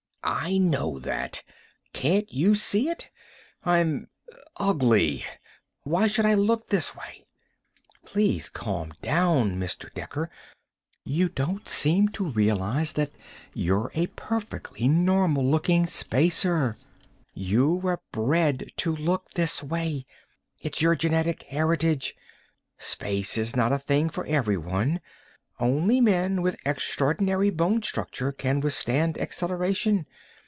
[0.23, 1.41] "I know that!
[1.93, 3.09] Can't you see it
[3.63, 4.07] I'm
[4.57, 5.25] ugly!
[5.81, 6.01] Why?
[6.03, 7.25] Why should I look this way?"
[8.05, 9.91] "Please calm down, Mr.
[9.95, 10.29] Dekker.
[11.03, 13.09] You don't seem to realize that
[13.55, 16.77] you're a perfectly normal looking Spacer.
[17.33, 20.05] You were bred to look this way.
[20.59, 22.15] It's your genetic heritage.
[22.77, 25.01] Space is not a thing for everyone;
[25.59, 30.07] only men with extraordinary bone structure can withstand acceleration.